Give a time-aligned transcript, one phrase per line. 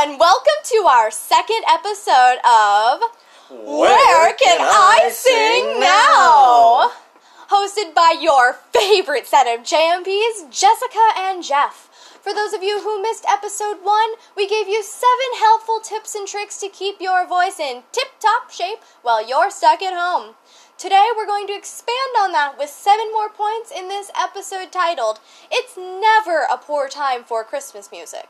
[0.00, 3.02] and welcome to our second episode of
[3.50, 6.92] Where, Can, I, Sing Now?
[7.50, 11.90] Hosted by your favorite set of JMPs, Jessica and Jeff.
[12.22, 16.28] For those of you who missed episode one, we gave you seven helpful tips and
[16.28, 20.36] tricks to keep your voice in tip top shape while you're stuck at home.
[20.76, 25.18] Today, we're going to expand on that with seven more points in this episode titled
[25.50, 28.28] It's Never a Poor Time for Christmas Music.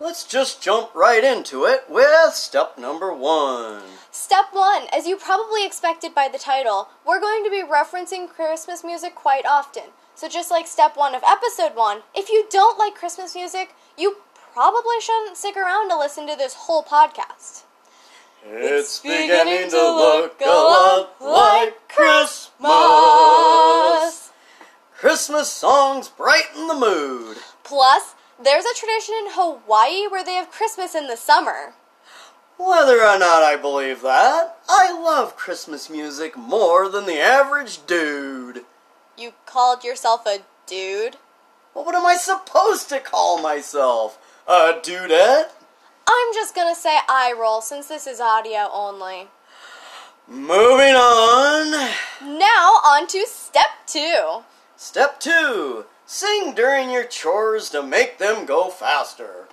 [0.00, 3.82] Let's just jump right into it with step number one.
[4.10, 8.82] Step one, as you probably expected by the title, we're going to be referencing Christmas
[8.82, 9.84] music quite often.
[10.16, 14.16] So, just like step one of episode one, if you don't like Christmas music, you
[14.52, 17.62] probably shouldn't stick around to listen to this whole podcast.
[18.44, 22.52] It's beginning to look a lot like Christmas.
[24.96, 27.36] Christmas songs brighten the mood.
[27.62, 31.74] Plus, there's a tradition in Hawaii where they have Christmas in the summer.
[32.56, 38.64] Whether or not I believe that, I love Christmas music more than the average dude.
[39.18, 41.16] You called yourself a dude?
[41.74, 44.18] Well, what am I supposed to call myself?
[44.46, 45.50] A dudette?
[46.06, 49.28] I'm just gonna say eye roll since this is audio only.
[50.28, 51.90] Moving on.
[52.22, 54.42] Now, on to step two.
[54.76, 59.48] Step two sing during your chores to make them go faster.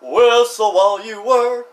[0.00, 1.68] Whistle while you work.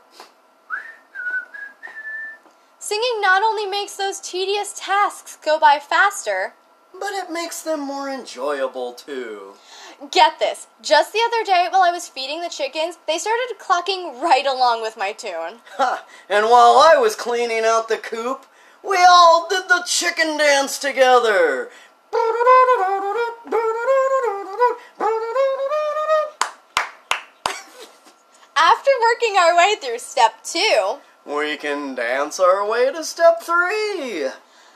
[2.77, 6.53] Singing not only makes those tedious tasks go by faster,
[6.93, 9.53] but it makes them more enjoyable too.
[10.11, 10.67] Get this.
[10.81, 14.81] Just the other day, while I was feeding the chickens, they started clucking right along
[14.81, 15.59] with my tune.
[15.77, 16.05] Ha!
[16.29, 18.45] And while I was cleaning out the coop,
[18.83, 21.69] we all did the chicken dance together.
[29.09, 34.27] Working our way through step two, we can dance our way to step three.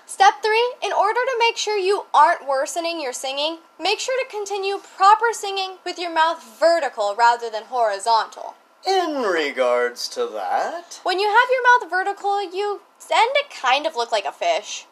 [0.06, 4.36] Step three, in order to make sure you aren't worsening your singing, make sure to
[4.36, 8.56] continue proper singing with your mouth vertical rather than horizontal.
[8.88, 13.96] In regards to that, when you have your mouth vertical, you tend to kind of
[13.96, 14.88] look like a fish.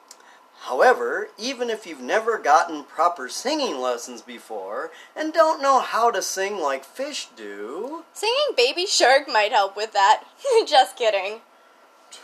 [0.66, 6.22] However, even if you've never gotten proper singing lessons before and don't know how to
[6.22, 10.24] sing like fish do, singing Baby Shark might help with that.
[10.68, 11.42] Just kidding.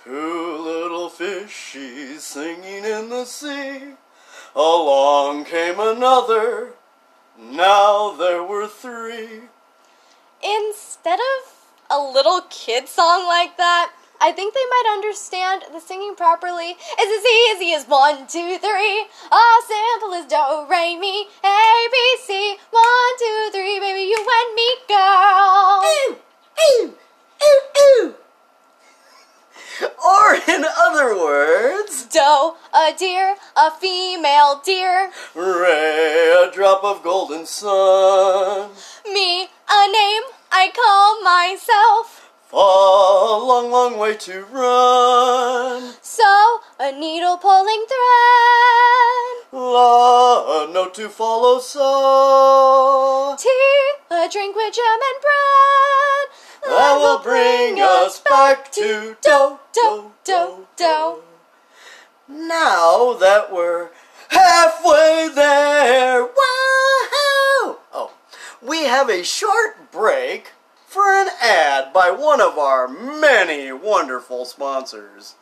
[0.03, 3.95] Two little fishies singing in the sea.
[4.55, 6.73] Along came another.
[7.39, 9.41] Now there were three.
[10.43, 11.55] Instead of
[11.89, 17.13] a little kid song like that, I think they might understand the singing properly It's
[17.17, 17.25] as
[17.61, 19.05] easy as one, two, three.
[19.31, 22.57] As simple as do, re, mi, a, b, c.
[22.71, 25.83] One, two, three, baby, you and me, girl.
[25.85, 26.15] Ooh,
[26.67, 26.93] ooh,
[27.43, 28.15] ooh, ooh.
[30.07, 35.11] Or, in other words, doe, a deer, a female deer.
[35.35, 38.71] Ray, a drop of golden sun.
[39.05, 42.16] Me, a name I call myself.
[42.53, 45.93] A long, long way to run.
[46.01, 49.51] So, a needle pulling thread.
[49.51, 53.35] La, a note to follow, so.
[53.37, 56.27] Tea, a drink with jam and bread
[56.67, 61.23] that will bring us back to do, do, do, do.
[62.29, 63.89] Now that we're
[64.29, 67.77] halfway there, wow!
[67.93, 68.11] Oh,
[68.61, 70.51] we have a short break
[70.97, 75.35] for an ad by one of our many wonderful sponsors.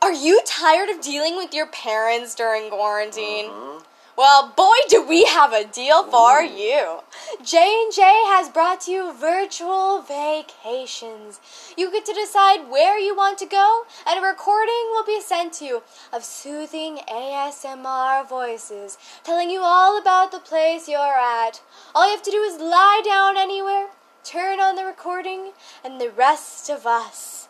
[0.00, 3.46] Are you tired of dealing with your parents during quarantine?
[3.46, 3.82] Uh-huh.
[4.16, 6.46] Well, boy, do we have a deal for Ooh.
[6.46, 7.00] you.
[7.44, 11.40] J&J has brought you virtual vacations.
[11.76, 15.54] You get to decide where you want to go, and a recording will be sent
[15.54, 21.60] to you of soothing ASMR voices telling you all about the place you're at.
[21.96, 23.88] All you have to do is lie down anywhere,
[24.24, 25.52] turn on the recording,
[25.84, 27.48] and the rest of us.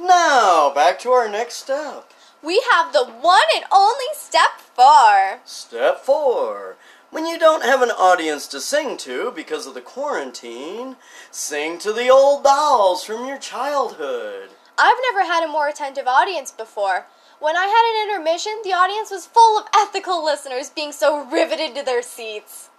[0.00, 2.10] Now, back to our next step.
[2.42, 5.40] We have the one and only step four.
[5.44, 6.76] Step four.
[7.10, 10.96] When you don't have an audience to sing to because of the quarantine,
[11.30, 14.50] sing to the old dolls from your childhood.
[14.78, 17.06] I've never had a more attentive audience before.
[17.38, 21.74] When I had an intermission, the audience was full of ethical listeners being so riveted
[21.74, 22.70] to their seats.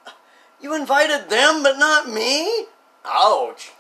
[0.59, 2.65] You invited them, but not me?
[3.05, 3.73] Ouch.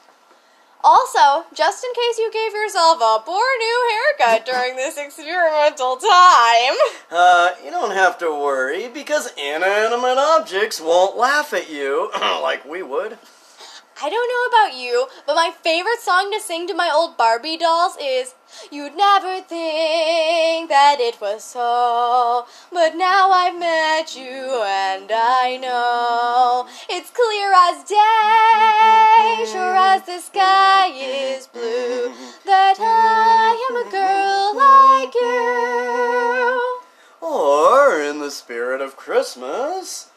[0.83, 3.79] Also, just in case you gave yourself a poor new
[4.17, 6.75] haircut during this experimental time,
[7.11, 12.09] Uh, you don't have to worry because inanimate objects won't laugh at you
[12.41, 13.17] like we would.
[14.03, 17.57] I don't know about you, but my favorite song to sing to my old Barbie
[17.57, 18.33] dolls is
[18.71, 19.51] You'd never think
[20.91, 27.85] that it was so, but now I've met you and I know it's clear as
[27.85, 32.11] day, sure as the sky is blue,
[32.43, 36.81] that I am a girl like you.
[37.21, 40.09] Or, in the spirit of Christmas,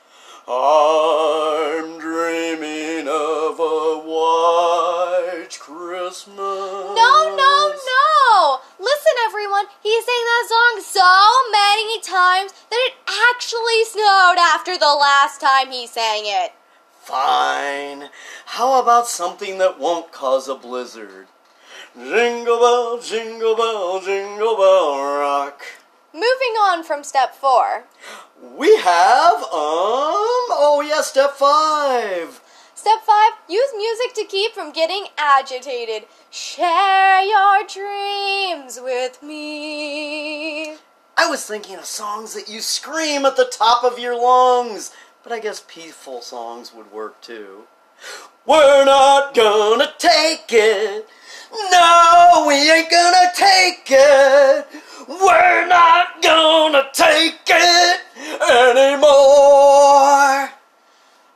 [0.49, 6.44] I'm dreaming of a white Christmas.
[15.34, 16.52] Last time he sang it.
[17.00, 18.10] Fine.
[18.46, 21.26] How about something that won't cause a blizzard?
[21.96, 25.62] Jingle bell, jingle bell, jingle bell rock.
[26.12, 27.84] Moving on from step four.
[28.56, 32.40] We have, um, oh yeah, step five.
[32.75, 36.06] Step five, use music to keep from getting agitated.
[36.30, 40.76] Share your dreams with me.
[41.16, 44.90] I was thinking of songs that you scream at the top of your lungs,
[45.25, 47.62] but I guess peaceful songs would work too.
[48.47, 51.09] We're not gonna take it.
[51.73, 54.67] No, we ain't gonna take it.
[55.09, 58.00] We're not gonna take it
[58.50, 60.50] anymore.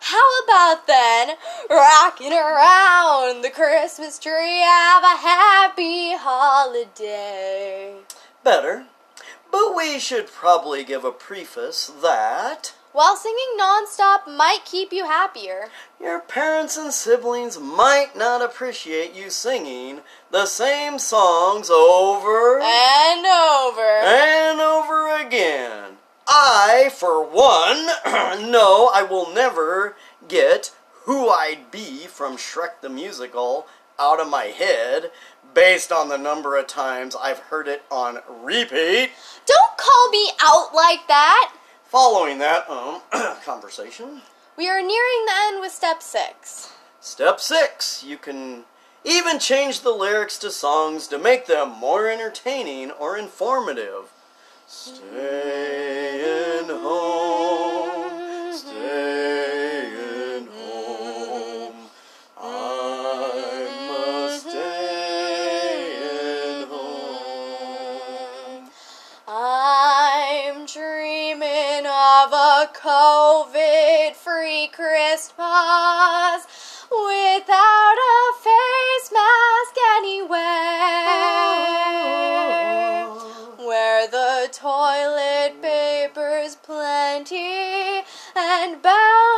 [0.00, 1.37] How about then,
[1.70, 7.94] rocking around the Christmas tree, have a happy holiday.
[8.44, 8.87] Better,
[9.50, 12.74] but we should probably give a preface that.
[12.92, 15.68] While singing nonstop might keep you happier.
[16.00, 20.00] Your parents and siblings might not appreciate you singing
[20.30, 23.82] the same songs over And over.
[23.82, 25.98] and over again.
[26.26, 27.86] I, for one,
[28.50, 29.94] know I will never
[30.26, 30.72] get
[31.04, 33.66] Who I'd Be from Shrek the Musical
[33.98, 35.10] out of my head
[35.54, 39.10] based on the number of times I've heard it on repeat.
[39.46, 41.52] Don't call me out like that.
[41.84, 43.00] Following that um,
[43.44, 44.22] conversation,
[44.56, 46.72] We are nearing the end with step six.
[47.00, 48.64] Step six, you can
[49.04, 54.12] even change the lyrics to songs to make them more entertaining or informative.
[54.66, 55.08] Staying
[56.68, 57.67] home,
[72.88, 76.40] COVID free Christmas
[76.90, 80.38] without a face mask anywhere.
[83.59, 88.04] Where the toilet paper's plenty
[88.35, 89.38] and bounty.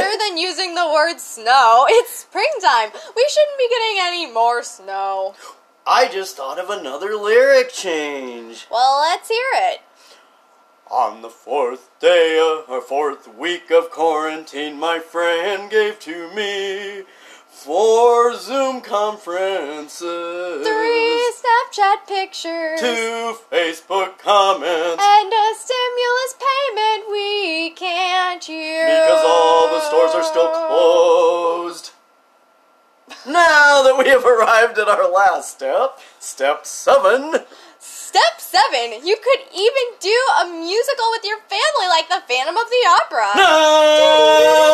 [0.00, 1.86] Better than using the word snow.
[1.88, 2.90] It's springtime.
[3.16, 5.34] We shouldn't be getting any more snow.
[5.86, 8.66] I just thought of another lyric change.
[8.70, 9.80] Well, let's hear it.
[10.90, 17.04] On the fourth day of or fourth week of quarantine, my friend gave to me
[17.46, 22.80] four Zoom conferences, Three Snapchat pictures.
[22.80, 25.19] two Facebook comments, And
[30.30, 31.90] still closed.
[33.26, 37.34] Now that we have arrived at our last step, step seven.
[37.78, 42.68] Step seven, you could even do a musical with your family like the Phantom of
[42.68, 43.30] the Opera.
[43.36, 44.70] Na,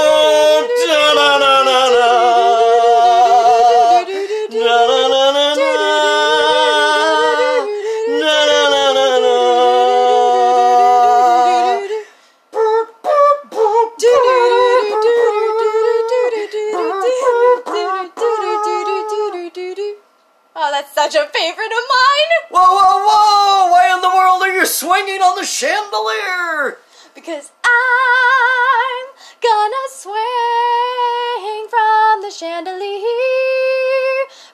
[27.14, 29.06] Because I'm
[29.42, 33.02] gonna swing from the chandelier,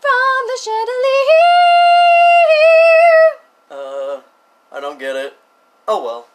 [0.00, 1.42] from the chandelier.
[3.70, 4.20] Uh,
[4.72, 5.36] I don't get it.
[5.86, 6.28] Oh well.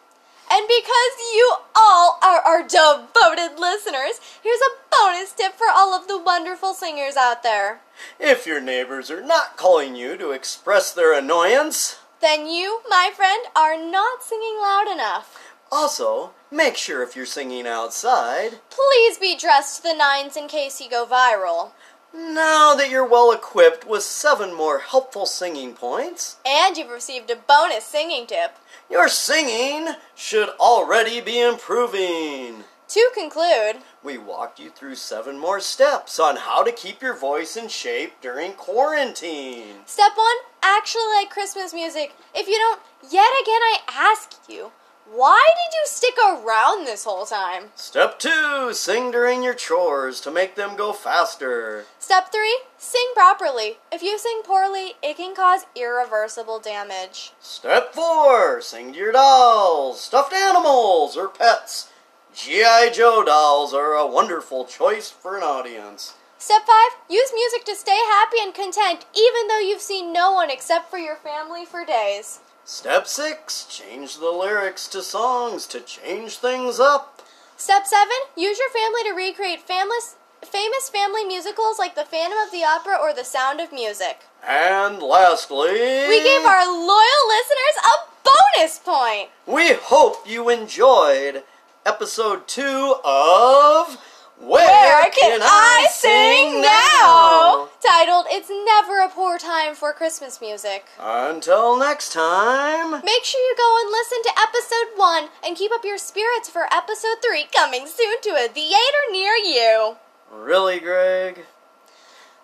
[0.50, 6.06] And because you all are our devoted listeners, here's a bonus tip for all of
[6.06, 7.80] the wonderful singers out there.
[8.20, 13.46] If your neighbors are not calling you to express their annoyance, Then you, my friend,
[13.54, 15.38] are not singing loud enough.
[15.70, 20.80] also make sure if you're singing outside, Please be dressed to the nines in case
[20.80, 21.72] you go viral.
[22.14, 27.36] now that you're well equipped with seven more helpful singing points, And you've received a
[27.36, 28.56] bonus singing tip.
[28.90, 32.64] your singing should already be improving.
[32.88, 37.54] To conclude, We walked you through seven more steps on how to keep your voice
[37.54, 39.74] in shape during quarantine.
[39.84, 42.14] step one, actually like Christmas music.
[42.34, 42.80] If you don't,
[43.12, 44.72] yet again I ask you,
[45.10, 47.70] why did you stick around this whole time?
[47.74, 51.84] Step two, sing during your chores to make them go faster.
[51.98, 53.78] Step three, sing properly.
[53.92, 57.32] If you sing poorly, it can cause irreversible damage.
[57.40, 61.90] Step four, sing to your dolls, stuffed animals, or pets.
[62.34, 62.90] G.I.
[62.90, 66.14] Joe dolls are a wonderful choice for an audience.
[66.38, 70.50] Step five, use music to stay happy and content even though you've seen no one
[70.50, 72.38] except for your family for days.
[72.64, 77.22] Step six, change the lyrics to songs to change things up.
[77.56, 82.52] Step seven, use your family to recreate famous, famous family musicals like The Phantom of
[82.52, 84.20] the Opera or The Sound of Music.
[84.46, 85.72] And lastly,
[86.06, 89.30] We gave our loyal listeners a bonus point.
[89.46, 91.42] We hope you enjoyed
[91.88, 93.96] episode two of
[94.38, 97.70] Where Can I Sing Now?
[97.80, 100.84] Titled It's Never a Poor Time for Christmas Music.
[101.00, 102.90] Until next time.
[102.90, 106.66] Make sure you go and listen to episode one and keep up your spirits for
[106.70, 109.96] episode three coming soon to a theater near you.
[110.30, 111.46] Really, Greg?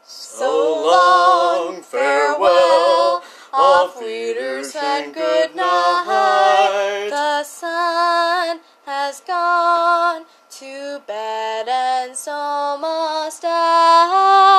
[0.05, 3.23] So long, farewell,
[3.53, 7.09] auf Wiedersehen, good night.
[7.11, 8.61] The sun
[9.07, 14.54] has gone to bed and so must I.